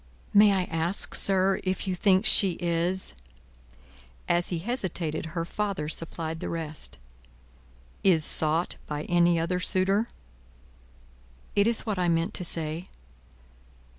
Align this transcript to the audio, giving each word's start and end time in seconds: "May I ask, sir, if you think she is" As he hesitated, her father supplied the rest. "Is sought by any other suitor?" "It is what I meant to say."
"May 0.33 0.51
I 0.51 0.63
ask, 0.63 1.13
sir, 1.13 1.59
if 1.63 1.87
you 1.87 1.93
think 1.93 2.25
she 2.25 2.53
is" 2.53 3.13
As 4.27 4.47
he 4.49 4.57
hesitated, 4.57 5.27
her 5.37 5.45
father 5.45 5.87
supplied 5.87 6.39
the 6.39 6.49
rest. 6.49 6.97
"Is 8.03 8.25
sought 8.25 8.77
by 8.87 9.03
any 9.03 9.39
other 9.39 9.59
suitor?" 9.59 10.07
"It 11.55 11.67
is 11.67 11.85
what 11.85 11.99
I 11.99 12.09
meant 12.09 12.33
to 12.33 12.43
say." 12.43 12.87